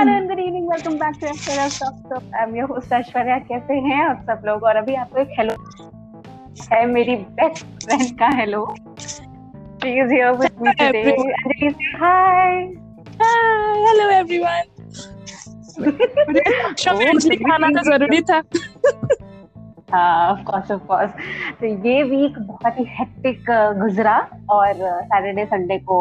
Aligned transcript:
Hello 0.00 0.12
and 0.12 0.28
good 0.28 0.38
evening 0.38 0.68
welcome 0.68 0.94
back 0.98 1.14
to 1.20 1.26
Aishwarya 1.26 1.66
stop 1.68 2.34
I 2.36 2.42
am 2.42 2.54
your 2.56 2.68
host 2.68 2.92
Aishwarya 2.92 3.38
कैसे 3.38 3.74
हैं 3.86 4.04
आप 4.04 4.20
सब 4.26 4.46
लोग? 4.46 4.62
और 4.62 4.76
अभी 4.76 4.94
आपको 4.94 5.20
एक 5.20 5.28
हेलो 5.38 5.54
है 6.72 6.86
मेरी 6.86 7.16
बेस्ट 7.16 7.64
फ्रेंड 7.84 8.18
का 8.18 8.28
hello 8.28 8.74
she 9.00 10.00
is 10.00 10.12
here 10.12 10.30
with 10.30 10.62
me 10.62 10.72
today 10.72 11.02
Anjali 11.12 11.70
से 11.70 11.96
हाय 11.98 12.64
हाय 13.20 13.84
हेलो 13.86 14.08
एवरीवन 14.10 14.64
मुझे 17.14 17.36
खाना 17.36 17.68
तो 17.68 17.82
ज़रूरी 17.90 18.20
था। 18.22 18.42
हाँ 19.92 20.32
ऑफ़ 20.32 20.44
कोर्स 20.44 20.70
ऑफ़ 20.70 20.82
कोर्स 20.82 21.10
तो 21.60 21.66
ये 21.88 22.02
वीक 22.02 22.38
बहुत 22.38 22.78
ही 22.78 22.84
हेक्टिक 22.88 23.44
गुजरा 23.82 24.18
और 24.50 24.72
सैटरडे 24.74 25.44
संडे 25.44 25.78
को 25.78 25.98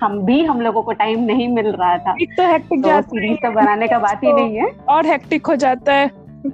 हम 0.00 0.18
भी 0.24 0.44
हम 0.44 0.60
लोगों 0.60 0.82
को 0.82 0.92
टाइम 0.92 1.20
नहीं 1.24 1.48
मिल 1.48 1.66
रहा 1.72 1.96
था। 1.98 2.12
तो 2.12 2.46
हेक्टिक 2.50 2.82
तो 2.84 3.00
सीरीज़ 3.02 3.36
तो 3.36 3.50
बनाने 3.50 3.88
का 3.88 3.98
बात 3.98 4.24
ही 4.24 4.32
नहीं 4.32 4.56
है। 4.56 4.70
और 4.88 5.06
हेक्टिक 5.06 5.46
हो 5.46 5.56
जाता 5.56 5.94
है। 5.94 6.10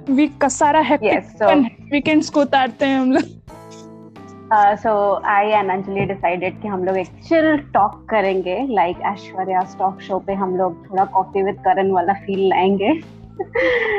वीक 0.09 0.37
का 0.37 0.47
सारा 0.47 0.79
हेक्टिक 0.81 1.89
वीकेंड्स 1.91 2.29
को 2.29 2.41
उतारते 2.41 2.85
हैं 2.85 2.99
हम 2.99 3.11
लोग। 3.11 3.23
So 4.53 4.91
I 5.25 5.49
and 5.49 5.71
Anjali 5.71 6.05
decided 6.05 6.61
कि 6.61 6.67
हम 6.67 6.83
लोग 6.83 6.97
एक 6.97 7.07
चिल 7.27 7.57
टॉक 7.73 8.05
करेंगे। 8.09 8.57
लाइक 8.69 9.01
ऐश्वर्या 9.05 9.61
स्टॉक 9.65 10.01
शो 10.01 10.19
पे 10.19 10.33
हम 10.33 10.55
लोग 10.57 10.85
थोड़ा 10.85 11.05
कॉफ़ी 11.05 11.43
विद 11.43 11.55
करण 11.59 11.91
वाला 11.91 12.13
फील 12.25 12.47
लाएँगे। 12.49 12.93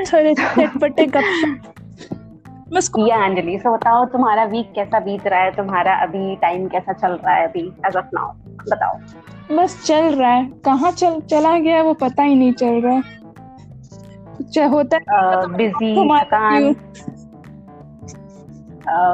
थोड़े 0.05 0.35
चटपटे 0.35 1.07
गपशप 1.07 1.73
या 2.99 3.17
अंजलि 3.25 3.59
सो 3.59 3.73
बताओ 3.73 4.05
तुम्हारा 4.05 4.45
वीक 4.45 4.73
कैसा 4.75 5.01
बीत 5.01 5.27
रहा 5.27 5.41
है? 5.41 5.51
तुम्हारा 5.51 5.95
अभी 6.03 6.37
टाइम 6.37 6.67
कैसा 6.69 6.93
चल 6.93 7.13
रहा 7.15 7.35
है 7.35 7.47
अभी 7.49 7.67
एज 7.87 7.97
ऑफ़ 7.97 8.07
नाउ 8.15 8.33
बताओ। 8.71 8.99
बस 9.53 9.85
चल 9.87 10.05
रहा 10.15 10.31
है। 10.31 10.47
कहाँ 10.65 10.93
चल 10.93 11.21
चला 11.21 11.59
गया 11.59 11.83
वो 11.83 11.95
पता 11.95 12.23
ही 12.23 12.35
नहीं 12.35 12.53
चल 12.53 12.81
रहा 12.81 12.95
है। 12.95 13.17
होता 14.69 14.97
है 14.97 15.47
बिज़ी 15.47 16.11
थकान। 16.11 16.75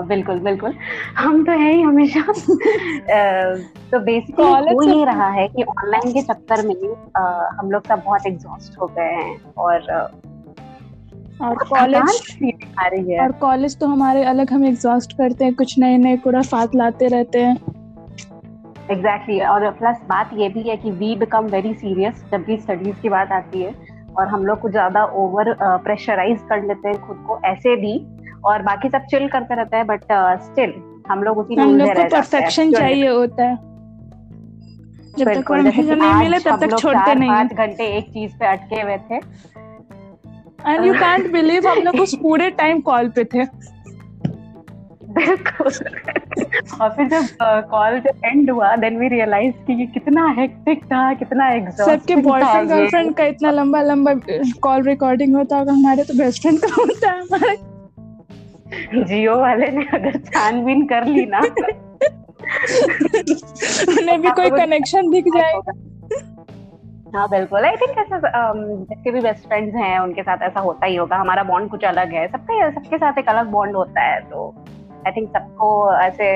बिल्कुल 0.08 0.38
बिल्कुल। 0.38 0.74
हम 1.18 1.44
तो 1.44 1.52
है 1.52 1.72
ही 1.74 1.82
हमेशा। 1.82 2.20
तो 3.92 4.00
बेसिकली 4.00 4.74
हो 4.74 4.98
ये 4.98 5.04
रहा 5.04 5.28
है 5.28 5.48
कि 5.48 5.62
ऑनलाइन 5.62 6.12
के 6.12 6.22
चक्कर 6.22 6.66
में 6.66 6.74
हम 7.58 7.70
लोग 7.70 7.86
सब 7.86 8.02
बहुत 8.04 8.26
एग्जॉस्ट 8.26 8.78
हो 8.78 8.86
गए 8.86 9.02
हैं 9.02 9.54
और 9.58 9.80
और 11.42 11.54
कॉलेज 11.54 12.28
और 13.20 13.32
कॉलेज 13.32 13.78
तो 13.78 13.86
हमारे 13.86 14.24
अलग 14.24 14.52
हम 14.52 14.64
एग्जॉस्ट 14.64 15.12
करते 15.12 15.44
हैं 15.44 15.54
कुछ 15.54 15.78
नए 15.78 15.96
नए 15.96 16.16
कुरा 16.16 16.42
फात 16.42 16.74
लाते 16.74 17.06
रहते 17.06 17.42
हैं। 17.42 17.81
Exactly 18.92 19.34
exactly. 19.34 19.64
और 19.64 19.70
प्लस 19.78 19.98
बात 20.08 20.30
ये 20.34 20.48
भी 20.48 20.62
है 20.68 20.76
कि 20.76 20.90
वी 20.90 21.14
बिकम 21.16 21.46
वेरी 21.46 21.74
सीरियस 21.74 22.24
जब 22.32 22.44
भी 22.44 22.56
स्टडीज़ 22.56 23.00
की 23.02 23.08
बात 23.08 23.32
आती 23.32 23.62
है 23.62 23.74
और 24.18 24.26
हम 24.28 24.44
लोग 24.46 24.60
कुछ 24.60 24.72
ज़्यादा 24.72 25.04
ओवर 25.16 25.54
प्रेशराइज 25.60 26.38
कर 26.48 26.62
लेते 26.66 26.88
हैं 26.88 27.00
खुद 27.00 27.24
को 27.26 27.40
ऐसे 27.44 27.76
भी 27.76 27.98
और 28.44 28.62
बाकी 28.62 28.88
सब 28.88 29.06
चिल 29.10 29.28
करते 29.28 29.54
रहते 29.54 29.76
हैं 29.76 29.86
बट 29.86 30.04
स्टिल 30.42 30.72
हम 31.08 31.22
लोग 31.22 31.38
उसी 31.38 31.54
हम 31.54 31.76
लोग 31.76 31.88
को 31.88 32.08
परफेक्शन 32.08 32.72
चाहिए 32.72 33.08
होता 33.08 33.44
है। 33.44 33.56
जब 35.18 35.32
तक 35.34 35.48
परमिशन 35.48 35.98
नहीं 35.98 36.14
मिले 36.14 36.38
तब 36.38 36.60
तक 36.60 36.76
छोड़ते 36.78 37.14
नहीं 37.14 37.30
पाँच 37.30 37.52
घंटे 37.54 37.86
एक 37.96 38.04
चीज़ 38.12 38.36
पे 38.38 38.46
अटके 38.46 38.80
हुए 38.80 38.96
थे। 39.10 39.16
एंड 40.66 40.84
यू 40.84 40.94
कांट 40.94 41.30
बिलीव 41.32 41.68
हम 41.68 41.78
लोग 41.78 42.00
उस 42.00 42.14
पूरे 42.22 42.50
टाइम 42.60 42.80
कॉल 42.80 43.08
पे 43.08 43.24
थे। 43.24 43.44
बिल्कुल। 45.16 45.70
और 46.80 46.90
फिर 46.90 47.08
जब 47.08 47.26
कॉल 47.42 47.98
जब 47.98 48.20
एंड 48.24 48.50
हुआ 48.50 48.76
देन 48.76 48.98
वी 48.98 49.08
रियलाइज़ 49.08 49.54
कि 49.66 49.72
ये 49.72 49.86
कितना 49.86 50.34
हेक्टिक 50.38 50.84
था 50.84 51.14
कितना 51.14 51.50
एग्जॉस्टिंग 51.50 51.98
सबके 51.98 52.16
बॉयफ्रेंड 52.16 52.68
गर्लफ्रेंड 52.68 53.14
का 53.14 53.24
इतना 53.24 53.50
लंबा 53.50 53.82
लंबा 53.82 54.14
कॉल 54.62 54.82
रिकॉर्डिंग 54.82 55.36
होता 55.36 55.56
होगा 55.56 55.72
हमारे 55.72 56.04
तो 56.04 56.18
बेस्ट 56.18 56.42
फ्रेंड 56.42 56.58
का 56.58 56.68
होता 56.78 57.10
है 57.10 57.20
हमारे। 57.20 57.56
जियो 59.04 59.36
वाले 59.36 59.70
ने 59.70 59.84
अगर 59.84 60.18
छानबीन 60.18 60.86
कर 60.86 61.04
ली 61.04 61.26
ना 61.26 61.38
उन्हें 63.88 64.20
भी 64.20 64.30
कोई 64.30 64.50
कनेक्शन 64.50 65.10
दिख 65.10 65.24
जाएगा 65.36 65.72
हाँ 67.14 67.28
बिल्कुल 67.28 67.64
आई 67.64 67.76
थिंक 67.76 67.98
ऐसा 67.98 68.52
जिसके 68.54 69.10
भी 69.10 69.20
बेस्ट 69.20 69.48
फ्रेंड्स 69.48 69.74
हैं 69.74 69.98
उनके 69.98 70.22
साथ 70.22 70.38
ऐसा 70.42 70.60
होता 70.60 70.86
ही 70.86 70.96
होगा 70.96 71.16
हमारा 71.16 71.42
बॉन्ड 71.42 71.70
कुछ 71.70 71.84
अलग 71.84 72.14
है 72.14 72.28
सबका 72.28 72.70
सबके 72.70 72.96
साथ 72.96 73.18
एक 73.18 73.28
अलग 73.28 73.46
बॉन्ड 73.46 73.76
होता 73.76 74.00
है 74.00 74.20
तो 74.20 74.64
आई 75.06 75.12
थिंक 75.12 75.28
सबको 75.28 75.68
ऐसे 75.96 76.28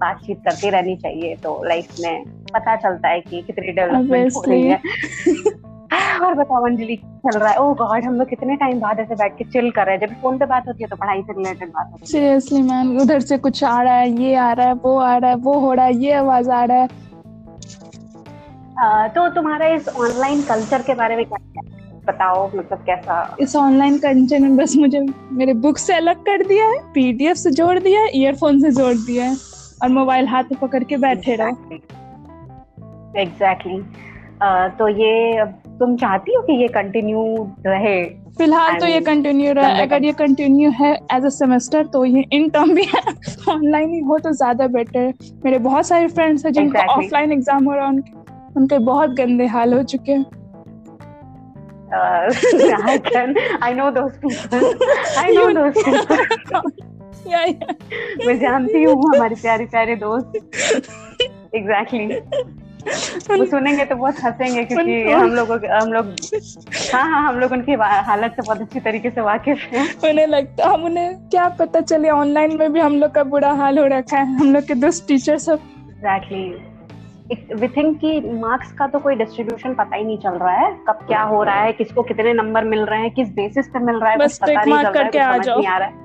बातचीत 0.00 0.40
करती 0.44 0.70
रहनी 0.70 0.96
चाहिए 0.96 1.34
तो 1.36 1.62
लाइफ 1.64 1.88
में 2.00 2.24
पता 2.54 2.76
चलता 2.76 3.08
है 3.08 3.20
कि 3.20 3.42
कितनी 3.42 3.72
डेवलपमेंट 3.72 4.32
हो 4.36 4.44
रही 4.48 4.66
है। 4.66 4.80
और 6.22 6.34
बताओ 6.34 6.64
अंजलि 6.66 6.96
चल 6.96 7.38
रहा 7.38 7.50
है? 7.50 7.58
ओह 7.58 7.74
गॉड 7.74 8.04
हम 8.04 8.14
लोग 8.14 8.28
कितने 8.28 8.56
टाइम 8.56 8.80
बाद 8.80 9.00
ऐसे 9.00 9.14
बैठ 9.14 9.36
के 9.38 9.44
चिल 9.44 9.70
कर 9.70 9.86
रहे 9.86 9.96
हैं? 9.96 10.06
जब 10.06 10.14
फ़ोन 10.22 10.38
पे 10.38 10.46
बात 10.46 10.68
होती 10.68 10.82
है 10.82 10.88
तो 10.88 10.96
पढ़ाई 10.96 11.22
से 11.22 11.32
रिलेटेड 11.32 11.68
बात 11.68 11.90
होती 11.92 12.00
है। 12.00 12.06
सीरियसली 12.06 12.62
मैन 12.62 12.96
उधर 13.00 13.20
से 13.20 13.38
कुछ 13.38 13.62
आ 13.64 13.80
रहा 13.82 13.94
है 13.94 14.10
ये 14.22 14.34
आ 14.36 14.52
रहा 14.52 14.66
है 14.66 14.74
वो 14.74 14.98
आ 14.98 15.16
रहा 15.16 15.30
है 15.30 15.36
वो 15.36 15.58
हो 15.60 15.72
रहा 15.72 15.84
है 15.84 15.96
ये 15.96 16.12
आवाज़ 16.12 16.50
आ 16.50 16.64
रहा 16.64 16.76
है। 16.76 16.88
आ, 18.78 19.06
तो 19.08 19.28
तुम्हारा 19.28 19.66
इस 19.66 19.88
ऑनलाइन 19.88 20.42
कल्चर 20.42 20.82
के 20.82 20.94
बारे 20.94 21.16
में 21.16 21.24
क्या 21.24 21.38
बताओ 22.06 22.46
मतलब 22.48 22.82
कैसा? 22.86 23.36
इस 23.40 23.56
ऑनलाइन 23.56 23.98
कल्चर 23.98 24.38
ने 24.40 24.48
बस 24.56 24.76
मुझे 24.76 25.00
मेरे 25.32 25.54
बुक 25.62 25.78
से 25.78 25.94
अलग 25.94 26.24
कर 26.24 26.46
दिया 26.46 26.66
है 26.66 26.78
पीडीएफ 26.94 27.36
से 27.36 27.50
जोड़ 27.52 27.78
दिया 27.78 28.00
है 28.00 28.10
ईयरफोन 28.14 28.60
से 28.60 28.70
जोड़ 28.72 28.94
दिया 28.96 29.24
है 29.24 29.36
और 29.82 29.88
मोबाइल 29.90 30.26
हाथ 30.28 30.44
में 30.52 30.60
पकड़ 30.60 30.82
के 30.84 30.96
बैठे 30.98 31.36
रहो। 31.36 31.78
एग्जैक्टली 33.18 33.78
तो 34.78 34.88
ये 34.90 35.44
तुम 35.78 35.96
चाहती 35.96 36.34
हो 36.34 36.40
कि 36.42 36.52
ये 36.52 36.68
कंटिन्यू 36.70 37.22
रहे? 37.66 38.04
फ़िलहाल 38.38 38.78
तो 38.80 38.86
ये 38.86 39.00
कंटिन्यू 39.00 39.52
रहा। 39.54 39.68
अगर 39.82 40.04
ये 40.04 40.12
कंटिन्यू 40.14 40.70
है 40.80 40.92
एज 41.12 41.24
अ 41.24 41.28
सेमेस्टर 41.30 41.86
तो 41.86 42.04
ये 42.04 42.24
इन 42.32 42.48
टर्म 42.50 42.74
भी 42.74 42.84
है। 42.84 43.00
ऑनलाइन 43.50 43.92
ही 43.92 44.00
हो 44.00 44.18
तो 44.18 44.32
ज़्यादा 44.34 44.66
बेटर 44.68 45.12
मेरे 45.44 45.58
बहुत 45.60 45.86
सारे 45.86 46.08
फ्रेंड्स 46.08 46.44
हैं 46.46 46.52
जिनका 46.52 46.84
ऑफलाइन 46.94 47.32
एग्ज़ाम 47.32 47.64
हो 47.64 47.74
रहा 47.74 47.84
है 47.84 47.90
उनके 47.90 48.24
उनके 48.56 48.78
बहुत 48.84 49.10
गंदे 49.16 49.46
हाल 49.48 49.74
हो 49.74 49.82
चुके 49.84 50.12
हैं। 50.12 50.24
Uh, 51.96 52.88
I 52.92 52.98
can. 52.98 53.34
I 53.60 53.72
know 53.72 53.90
those 53.90 54.16
people. 54.18 54.74
I 55.24 55.30
know 55.30 55.48
those 55.54 55.74
people. 55.74 56.62
yeah, 57.32 57.46
yeah. 57.46 57.72
मैं 58.26 58.38
जानती 58.40 58.82
हूँ 58.82 58.94
हमारे 59.14 59.34
प्यारे 59.42 59.64
प्यारे 59.74 59.96
दोस्त 59.96 60.36
एग्जैक्टली 61.54 62.06
वो 62.86 63.44
सुनेंगे 63.50 63.84
तो 63.84 63.94
बहुत 63.96 64.20
हंसेंगे 64.24 64.64
क्योंकि 64.64 65.00
हम 65.12 65.32
लोग 65.34 65.64
हम 65.64 65.92
लोग 65.92 66.14
हाँ 66.92 67.02
हाँ 67.10 67.26
हम 67.28 67.38
लोग 67.40 67.52
उनकी 67.52 67.72
हालत 68.10 68.36
से 68.36 68.42
बहुत 68.42 68.60
अच्छी 68.60 68.80
तरीके 68.80 69.10
से 69.10 69.20
वाकिफ 69.30 69.64
हैं 69.72 69.86
उन्हें 70.10 70.26
लगता 70.26 70.68
हम 70.68 70.84
उन्हें 70.84 71.16
क्या 71.30 71.48
पता 71.60 71.80
चले 71.80 72.10
ऑनलाइन 72.10 72.56
में 72.58 72.72
भी 72.72 72.80
हम 72.80 73.00
लोग 73.00 73.14
का 73.14 73.24
बुरा 73.34 73.52
हाल 73.62 73.78
हो 73.78 73.86
रखा 73.96 74.18
है 74.18 74.38
हम 74.38 74.52
लोग 74.54 74.66
के 74.66 74.74
दोस्त 74.86 75.06
टीचर 75.08 75.38
सब 75.48 75.68
एग्जैक्टली 75.90 76.75
वी 77.30 77.68
थिंक 77.68 77.98
कि 78.00 78.20
मार्क्स 78.32 78.72
का 78.72 78.86
तो 78.86 78.98
कोई 78.98 79.14
डिस्ट्रीब्यूशन 79.14 79.74
पता 79.74 79.96
ही 79.96 80.04
नहीं 80.04 80.18
चल 80.18 80.34
रहा 80.38 80.54
है 80.54 80.70
कब 80.88 80.98
क्या 81.06 81.22
हो 81.22 81.42
रहा 81.42 81.60
है 81.60 81.72
किसको 81.72 82.02
कितने 82.02 82.32
नंबर 82.32 82.64
मिल 82.64 82.84
रहे 82.86 83.00
हैं 83.00 83.10
किस 83.10 83.28
बेसिस 83.34 83.68
पे 83.68 83.78
मिल 83.78 83.96
रहा 83.96 84.10
है 84.10 84.16
बस 84.16 84.38
पता 84.38 84.52
नहीं 84.52 84.82
चल 84.82 84.92
रहा 84.92 85.30
है 85.30 85.34
समझ 85.34 85.48
नहीं 85.48 85.66
आ 85.66 85.78
रहा 85.78 85.88
है। 85.88 86.04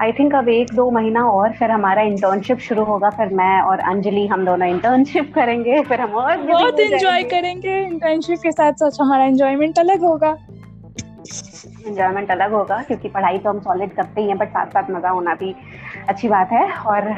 आई 0.00 0.12
थिंक 0.12 0.34
अब 0.34 0.48
एक 0.48 0.72
दो 0.74 0.90
महीना 0.90 1.24
और 1.30 1.52
फिर 1.52 1.70
हमारा 1.70 2.02
इंटर्नशिप 2.02 2.58
शुरू 2.58 2.84
होगा 2.84 3.10
फिर 3.10 3.34
मैं 3.34 3.60
और 3.60 3.80
अंजलि 3.90 4.26
हम 4.26 4.44
दोनों 4.44 4.68
इंटर्नशिप 4.68 5.32
करेंगे 5.34 5.82
फिर 5.82 6.00
हम 6.00 6.14
और 6.14 6.36
बहुत 6.42 6.80
एंजॉय 6.80 7.22
करेंगे 7.22 7.78
इंटर्नशिप 7.86 8.38
के 8.42 8.52
साथ 8.52 8.72
साथ 8.72 9.00
हमारा 9.00 9.24
एंजॉयमेंट 9.24 9.78
अलग 9.78 10.00
होगा। 10.00 10.36
इंजॉयमेंट 11.86 12.30
अलग 12.30 12.52
होगा 12.52 12.82
क्योंकि 12.82 13.08
पढ़ाई 13.08 13.38
तो 13.38 13.50
हम 13.50 13.60
सॉलिड 13.60 13.92
करते 13.92 14.20
ही 14.20 14.28
हैं 14.28 14.38
बट 14.38 14.48
साथ 14.48 14.66
साथ 14.66 14.90
मज़ा 14.90 15.10
होना 15.10 15.34
भी 15.34 15.54
अच्छी 16.08 16.28
बात 16.28 16.52
है। 16.52 16.62
और 16.84 17.08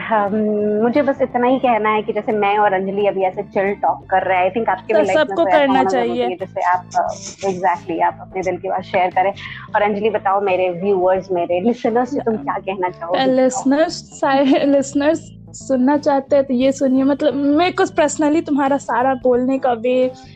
मुझे 0.82 1.02
बस 1.02 1.22
इतना 1.22 1.46
ही 1.46 1.58
कहना 1.58 1.90
है 1.90 2.02
कि 2.02 2.12
जैसे 2.12 2.32
मैं 2.34 2.56
और 2.58 2.72
अंजलि 2.72 3.06
अभी 3.06 3.22
ऐसे 3.24 3.42
चिल 3.44 3.72
टॉक 3.82 4.04
कर 4.10 4.26
रहे 4.26 4.36
हैं। 4.36 4.44
आई 4.44 4.50
थिंक 4.50 4.68
आपके 4.68 4.94
तो 4.94 5.04
सबको 5.12 5.44
करना 5.44 5.84
चाहिए। 5.84 6.36
जैसे 6.36 6.62
आप 6.62 6.84
एग्जैक्टली 6.86 7.52
exactly, 7.52 8.02
आप 8.02 8.18
अपने 8.20 8.42
दिल 8.42 8.56
की 8.56 8.68
बात 8.68 8.82
शेयर 8.84 9.10
करें। 9.10 9.32
और 9.74 9.82
अंजलि 9.82 10.10
बताओ 10.10 10.40
मेरे 10.40 10.68
व्यूअर्स 10.82 11.30
मेरे 11.32 11.60
लिसनर्स 11.60 12.10
से 12.10 12.20
तुम 12.20 12.36
क्या 12.36 12.58
कहना 12.58 12.90
चाहोगे? 12.90 13.24
लिसनर्स 13.32 14.20
लिसनर्स 14.66 15.32
सुनना 15.56 15.96
चाहते 15.96 16.36
हैं 16.36 16.44
तो 16.44 16.54
ये 16.54 16.70
सुनिए। 16.72 17.02
मतलब 17.04 17.34
मेरे 17.34 17.70
को 17.72 17.84
पर्सनली 17.96 18.40
तुम्हारा 18.42 18.76
सारा 18.78 19.14
बोलने 19.22 19.58
का 19.58 19.72
वे 19.84 19.94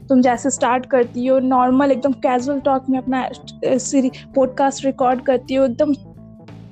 तुम 0.08 0.20
जैसे 0.22 0.50
स्टार्ट 0.50 0.86
करती 0.86 1.26
हो 1.26 1.38
नॉर्मल 1.38 1.92
एकदम 1.92 2.12
कैजुअल 2.22 2.60
टॉक 2.60 2.88
में 2.90 2.98
अपना 2.98 3.28
पॉडकास्ट 4.34 4.84
रिकॉर्ड 4.84 5.20
करती 5.26 5.54
हो 5.54 5.64
एकदम 5.64 5.92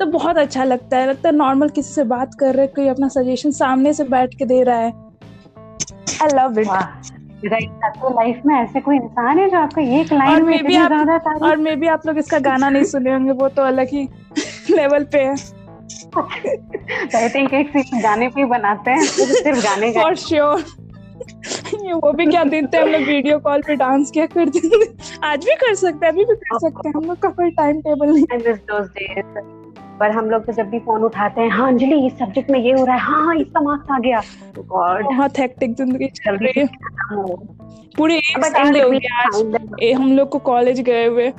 तो 0.00 0.06
बहुत 0.08 0.38
अच्छा 0.38 0.64
लगता 0.64 0.96
है। 0.96 1.06
लगता 1.08 1.28
है 1.28 1.34
नॉर्मल 1.34 1.68
किसी 1.70 1.92
से 1.94 2.04
बात 2.06 2.34
कर 2.40 2.54
रहे 2.54 2.66
कोई 2.68 2.88
अपना 2.88 3.08
सजेशन 3.10 3.50
सामने 3.52 3.92
से 3.92 4.04
बैठ 4.06 4.34
के 4.34 4.44
दे 4.44 4.62
रहा 4.62 4.78
है। 4.78 4.92
आई 6.22 6.28
लव 6.34 6.58
इट 6.60 6.66
लाइफ 7.44 8.42
में 8.46 8.54
ऐसे 8.54 8.80
कोई 8.80 8.96
इंसान 8.96 9.38
है 9.38 9.48
जो 9.50 9.58
आपको 9.58 9.80
एक 9.80 10.12
लाइन 10.12 10.44
में 10.44 10.54
इतनी 10.54 10.74
ज़्यादा 10.74 11.32
और 11.46 11.56
मे 11.56 11.74
भी 11.76 11.88
आप 11.88 12.06
लोग 12.06 12.18
इसका 12.18 12.38
गाना 12.46 12.68
नहीं 12.68 12.84
सुने 12.84 13.12
होंगे 13.12 13.32
वो 13.32 13.48
तो 13.48 13.62
अलग 13.64 13.88
ही 13.92 14.08
लेवल 14.70 15.04
पे 15.12 15.18
है। 15.18 15.34
आई 17.16 17.28
थिंक 17.28 17.54
एक 17.54 17.72
गाने 18.02 18.28
पे 18.28 18.44
बनाते 18.44 18.90
हैं 18.90 19.04
सिर्फ़ 19.04 19.64
गाने 19.64 19.92
फॉर 19.92 20.14
श्योर 20.16 20.64
वो 21.94 22.12
भी 22.12 22.26
क्या 22.26 22.42
दिन 22.46 22.66
थे 22.66 22.78
हम 22.78 22.88
लोग 22.88 23.02
वीडियो 23.02 23.38
कॉल 23.38 23.62
पे 23.62 23.74
डांस 23.76 24.10
किया 24.10 24.26
करते 24.28 24.60
आज 25.24 25.44
भी 25.44 25.54
कर 25.56 25.74
सकते 25.74 26.06
हैं 26.06 26.12
अभी 26.12 26.24
भी 26.24 26.34
कर 26.34 26.58
सकते 26.58 26.88
हैं 26.88 26.94
हम 26.96 27.04
लोग 27.04 27.18
का 27.18 27.28
कोई 27.30 27.50
टाइम 27.52 27.80
टेबल 27.80 28.12
नहीं 28.12 28.26
पर 30.00 30.10
हम 30.10 30.30
लोग 30.30 30.44
तो 30.46 30.52
जब 30.52 30.68
भी 30.70 30.78
फ़ोन 30.78 31.04
उठाते 31.04 31.40
हैं 31.40 31.50
हाँ 31.50 31.66
अंजलि 31.68 32.06
इस 32.06 32.18
सब्जेक्ट 32.18 32.50
में 32.50 32.58
ये 32.60 32.72
हो 32.72 32.84
रहा 32.84 32.96
है 32.96 33.00
हाँ 33.02 33.24
हाँ 33.24 33.36
इसका 33.36 33.60
मार्क्स 33.60 33.90
आ 33.90 33.98
गया। 33.98 34.20
गॉड 34.58 35.04
बहुत 35.04 35.38
हेक्टिक 35.38 35.74
ज़िंदगी 35.76 36.06
चल 36.16 36.36
रही 36.36 36.60
है। 36.60 36.66
पूरे 37.96 38.16
एक 38.16 38.44
साल 38.44 38.80
हो 38.80 38.90
गया 38.90 39.22
आज। 39.22 39.94
हम 39.94 40.12
लोग 40.12 40.28
को 40.28 40.38
कॉलेज 40.48 40.80
गए 40.80 41.06
हुए। 41.06 41.32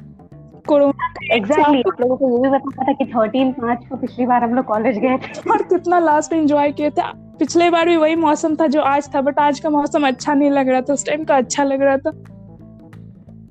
कोरोना 0.67 1.13
एग्जैक्टली 1.35 1.81
आप 1.81 2.01
लोगों 2.01 2.15
को 2.17 2.29
ये 2.35 2.49
भी 2.49 2.57
पता 2.59 2.83
था 2.83 2.93
कि 2.93 3.05
थर्टीन 3.05 3.53
मार्च 3.59 3.85
को 3.89 3.95
पिछली 3.97 4.25
बार 4.25 4.43
हम 4.43 4.53
लोग 4.55 4.65
कॉलेज 4.65 4.97
गए 4.97 5.17
थे। 5.17 5.49
और 5.51 5.63
कितना 5.65 5.99
लास्ट 5.99 6.33
में 6.33 6.39
एंजॉय 6.39 6.71
किए 6.71 6.89
थे। 6.89 7.11
पिछले 7.39 7.69
बार 7.69 7.85
भी 7.85 7.95
वही 7.97 8.15
मौसम 8.17 8.55
था 8.55 8.67
जो 8.67 8.81
आज 8.83 9.09
था 9.15 9.21
बट 9.21 9.39
आज 9.39 9.59
का 9.59 9.69
मौसम 9.69 10.07
अच्छा 10.07 10.33
नहीं 10.33 10.51
लग 10.51 10.69
रहा 10.69 10.81
था। 10.81 10.93
उस 10.93 11.05
टाइम 11.05 11.23
का 11.23 11.37
अच्छा 11.37 11.63
लग 11.63 11.81
रहा 11.81 11.97
था। 11.97 12.11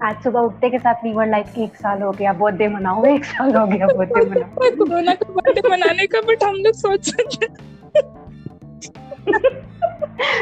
आज 0.03 0.23
सुबह 0.23 0.41
उठते 0.41 0.69
के 0.71 0.79
साथ 0.79 1.05
लीवर 1.05 1.27
लाइफ 1.27 1.53
की 1.55 1.63
एक 1.65 1.77
साल 1.77 2.03
हो 2.03 2.11
गया 2.13 2.33
बर्थडे 2.33 2.69
मनाओ। 2.69 3.05
एक 3.05 3.25
साल 3.25 3.55
हो 3.55 3.67
गया 3.67 3.87
बर्थडे 3.97 4.25
मनाओ। 4.31 4.71
कोरोना 4.77 5.15
का 5.15 5.33
बर्थडे 5.33 5.69
मनाने 5.69 6.07
का 6.07 6.21
बट 6.21 6.45
हम 6.45 6.55
लोग 6.55 6.75
सोच 6.75 7.11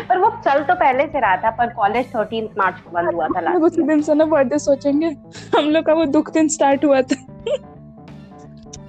पर 0.08 0.18
वो 0.18 0.28
चल 0.44 0.62
तो 0.64 0.74
पहले 0.74 1.06
से 1.06 1.20
रहा 1.20 1.36
था 1.36 1.50
पर 1.50 1.72
कॉलेज 1.74 2.06
थर्टीन 2.14 2.48
मार्च 2.58 2.80
को 2.80 2.90
बंद 2.90 3.14
हुआ 3.14 3.26
था 3.28 3.40
लास्ट 3.40 3.62
उसी 3.62 3.82
दिन 3.82 4.02
से 4.02 4.14
ना 4.14 4.24
बर्थडे 4.24 4.58
सोचेंगे। 4.58 5.08
हम 5.56 5.64
लोग 5.70 5.84
का 5.86 5.92
वो 5.94 6.04
दुख 6.16 6.30
दिन 6.32 6.48
स्टार्ट 6.48 6.84
हुआ 6.84 7.00
था। 7.02 7.16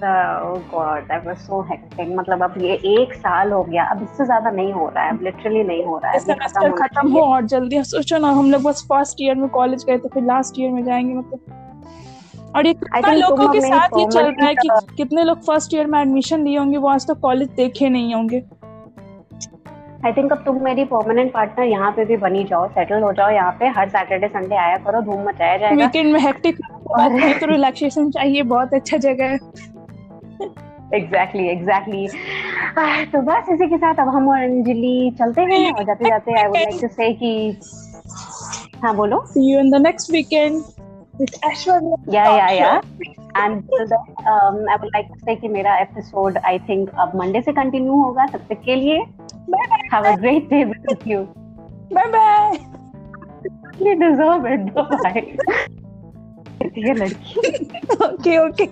God 0.01 1.03
that 1.03 1.25
was 1.27 1.37
so 1.37 1.61
hectic 1.69 2.09
मतलब 2.17 2.43
अब 2.43 2.53
ये 2.61 2.73
एक 2.93 3.13
साल 3.15 3.51
हो 3.51 3.63
गया 3.63 3.83
अब 3.91 4.01
इससे 4.03 4.25
ज़्यादा 4.25 4.49
नहीं 4.51 4.73
हो 4.73 4.87
रहा 4.87 5.03
है 5.03 5.11
अब 5.11 5.23
लिटरली 5.23 5.63
नहीं 5.63 5.83
हो 5.85 5.97
रहा 5.97 6.11
है 6.11 6.19
सेमेस्टर 6.19 6.71
खत्म 6.73 7.11
हो 7.11 7.21
और 7.25 7.45
जल्दी 7.53 7.83
सोचो 7.85 8.17
ना 8.17 8.31
हम 8.31 8.51
लोग 8.51 8.63
बस 8.63 8.85
फ़र्स्ट 8.89 9.21
ईयर 9.21 9.35
में 9.35 9.47
कॉलेज 9.51 9.85
गए 9.85 9.97
थे 9.97 10.09
फिर 10.09 10.23
लास्ट 10.23 10.59
ईयर 10.59 10.71
में 10.71 10.83
जाएँगे 10.85 11.13
मतलब। 11.13 12.53
और 12.55 12.67
ये 12.67 12.73
कितना 12.73 13.11
लोगों 13.13 13.47
के 13.47 13.61
साथ 13.61 13.97
ये 13.99 14.05
चल 14.07 14.25
रहा 14.25 14.47
है 14.47 14.53
कि 14.55 14.69
कितने 14.97 15.23
लोग 15.23 15.41
फ़र्स्ट 15.45 15.73
ईयर 15.73 15.87
में 15.87 15.99
एडमिशन 15.99 16.43
लिए 16.43 16.57
होंगे 16.57 16.77
वो 16.77 16.87
आज 16.89 17.07
तक 17.07 17.19
कॉलेज 17.21 17.49
देखे 17.55 17.89
नहीं 17.89 18.13
होंगे। 18.15 18.43
आई 20.05 20.11
थिंक 20.13 20.31
अब 20.31 20.43
तुम 20.45 20.61
मेरी 20.63 20.83
परमानेंट 20.85 21.31
पार्टनर 21.33 21.65
यहाँ 21.65 21.91
पे 21.91 22.05
भी 22.05 22.17
बनी 22.17 22.43
जाओ 22.49 22.67
सेटल 22.69 23.01
हो 23.03 23.11
जाओ 23.13 23.29
यहाँ 23.29 23.51
पे 23.59 23.67
हर 23.77 23.89
सैटरडे 23.89 24.27
संडे 24.27 24.55
आया 24.57 24.75
करो 24.85 25.01
धूम 25.01 25.27
मचाया 25.27 25.57
जाएगा। 25.57 25.83
वीकेंड 25.83 26.11
में 26.13 26.19
हेक्टिक 26.19 26.59
और 26.89 27.19
तो 27.39 27.45
रिलैक्सेशन 27.45 28.09
चाहिए 28.11 28.43
बहुत 28.45 28.73
अच्छा 28.73 28.97
जगह 28.99 29.25
है। 29.25 29.37
एग्जैक्टली 30.95 31.47
एग्जैक्टली 31.49 32.07
तो 33.11 33.21
बस 33.21 33.49
इसी 33.53 33.67
के 33.69 33.77
साथ 33.77 34.01
अब 34.01 34.09
हम 34.15 34.27
और 34.29 34.39
अंजलि 34.39 35.15
चलते 35.19 35.41
हैं 35.51 35.71
और 35.71 35.83
जाते 35.85 36.09
जाते 36.09 36.39
आई 36.39 36.47
वुड 36.47 36.57
लाइक 36.57 36.81
टू 36.81 36.87
से 36.87 37.11
कि 37.13 37.31
हाँ 38.83 38.95
बोलो 38.95 39.23
See 39.33 39.47
you 39.49 39.59
in 39.59 39.71
the 39.71 39.81
next 39.85 40.11
weekend 40.11 40.63
with 41.19 41.33
Ashwarya. 41.49 41.97
Yeah 42.13 42.25
yeah 42.37 42.47
yeah 42.49 42.75
and 43.37 43.63
I 43.73 44.75
would 44.75 44.85
like 44.85 45.07
to 45.07 45.19
say 45.25 45.35
कि 45.35 45.47
मेरा 45.47 45.77
एपिसोड 45.79 46.37
आई 46.45 46.59
थिंक 46.69 46.89
अब 46.99 47.15
मंडे 47.15 47.41
से 47.41 47.51
कंटिन्यू 47.53 48.01
होगा 48.03 48.25
तब 48.33 48.45
तक 48.49 48.61
के 48.65 48.75
लिए 48.75 48.97
have 49.93 50.05
a 50.05 50.15
great 50.15 50.49
day 50.49 50.63
with 50.63 51.07
you 51.07 51.25
Bye 51.89 52.11
bye. 52.11 52.59
You 53.79 53.97
deserve 53.97 54.45
it. 54.45 54.73
Bye. 54.73 55.37
ये 56.77 56.93
लड़की 56.93 57.41
Okay, 58.03 58.39
okay. 58.39 58.69